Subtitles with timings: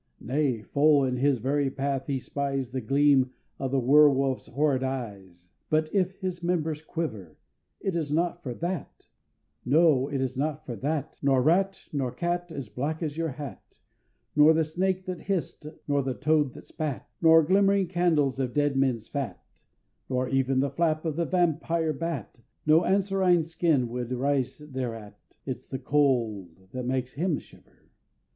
[0.19, 4.81] Nay, full in his very path he spies The gleam of the Were Wolf's horrid
[4.81, 7.37] eyes; But if his members quiver
[7.79, 9.05] It is not for that
[9.63, 13.77] no, it is not for that Nor rat, Nor cat, As black as your hat,
[14.35, 18.75] Nor the snake that hiss'd, nor the toad that spat, Nor glimmering candles of dead
[18.75, 19.43] men's fat,
[20.09, 25.69] Nor even the flap of the Vampire Bat, No anserine skin would rise thereat, It's
[25.69, 27.91] the cold that makes Him shiver!